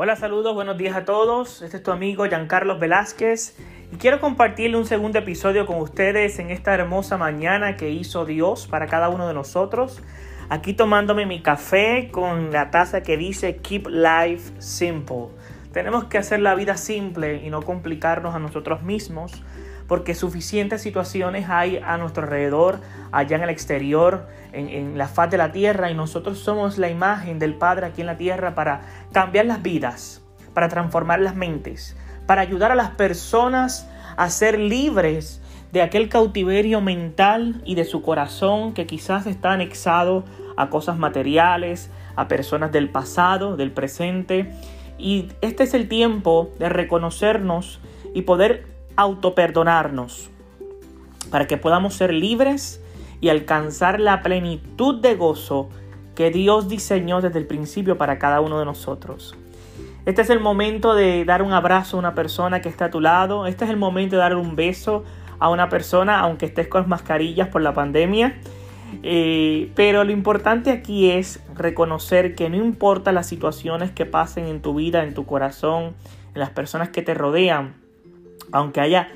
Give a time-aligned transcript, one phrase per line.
[0.00, 1.60] Hola, saludos, buenos días a todos.
[1.60, 3.56] Este es tu amigo Giancarlos Velázquez
[3.92, 8.68] y quiero compartirle un segundo episodio con ustedes en esta hermosa mañana que hizo Dios
[8.68, 10.00] para cada uno de nosotros.
[10.50, 15.30] Aquí tomándome mi café con la taza que dice Keep Life Simple.
[15.72, 19.42] Tenemos que hacer la vida simple y no complicarnos a nosotros mismos
[19.88, 22.80] porque suficientes situaciones hay a nuestro alrededor,
[23.10, 27.38] allá en el exterior, en, la faz de la tierra, y nosotros somos la imagen
[27.38, 32.42] del Padre aquí en la tierra para cambiar las vidas, para transformar las mentes, para
[32.42, 33.88] ayudar a las personas
[34.18, 35.40] a ser libres
[35.72, 40.24] de aquel cautiverio mental y de su corazón que quizás está anexado
[40.58, 44.52] a cosas materiales, a personas del pasado, del presente.
[44.98, 47.80] Y este es el tiempo de reconocernos
[48.12, 50.28] y poder autoperdonarnos
[51.30, 52.82] para que podamos ser libres
[53.20, 55.68] y alcanzar la plenitud de gozo
[56.16, 59.36] que Dios diseñó desde el principio para cada uno de nosotros.
[60.04, 63.00] Este es el momento de dar un abrazo a una persona que está a tu
[63.00, 63.46] lado.
[63.46, 65.04] Este es el momento de dar un beso
[65.38, 68.40] a una persona, aunque estés con mascarillas por la pandemia.
[69.04, 74.60] Eh, pero lo importante aquí es reconocer que no importa las situaciones que pasen en
[74.60, 75.94] tu vida, en tu corazón,
[76.34, 77.74] en las personas que te rodean,
[78.52, 79.08] aunque haya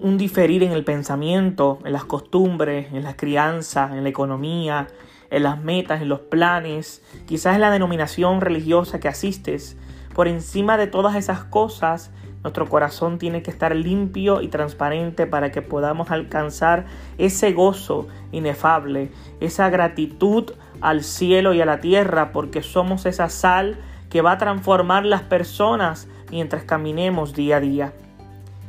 [0.00, 4.88] un diferir en el pensamiento, en las costumbres, en la crianza, en la economía,
[5.30, 9.76] en las metas, en los planes, quizás en la denominación religiosa que asistes,
[10.14, 12.12] por encima de todas esas cosas,
[12.44, 16.84] nuestro corazón tiene que estar limpio y transparente para que podamos alcanzar
[17.16, 23.78] ese gozo inefable, esa gratitud al cielo y a la tierra, porque somos esa sal
[24.10, 27.92] que va a transformar las personas mientras caminemos día a día.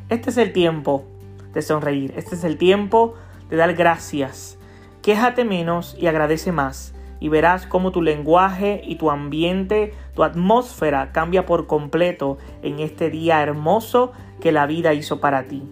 [0.08, 1.04] Este es el tiempo
[1.56, 3.16] de sonreír, este es el tiempo
[3.50, 4.60] de dar gracias.
[5.02, 11.12] Quéjate menos y agradece más y verás cómo tu lenguaje y tu ambiente, tu atmósfera
[11.12, 15.64] cambia por completo en este día hermoso que la vida hizo para ti.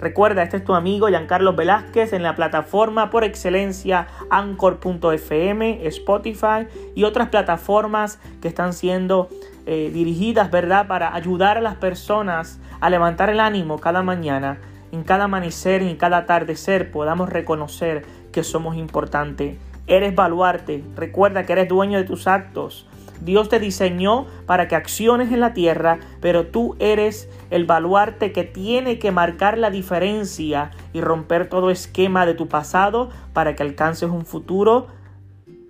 [0.00, 7.04] Recuerda, este es tu amigo Giancarlo Velázquez en la plataforma por excelencia anchor.fm, Spotify y
[7.04, 9.28] otras plataformas que están siendo
[9.66, 14.58] eh, dirigidas, ¿verdad?, para ayudar a las personas a levantar el ánimo cada mañana,
[14.92, 19.58] en cada amanecer y en cada atardecer podamos reconocer que somos importantes.
[19.86, 22.86] Eres baluarte, recuerda que eres dueño de tus actos.
[23.20, 28.44] Dios te diseñó para que acciones en la tierra, pero tú eres el baluarte que
[28.44, 34.08] tiene que marcar la diferencia y romper todo esquema de tu pasado para que alcances
[34.08, 34.86] un futuro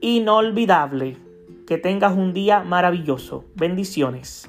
[0.00, 1.16] inolvidable.
[1.66, 3.44] Que tengas un día maravilloso.
[3.54, 4.48] Bendiciones.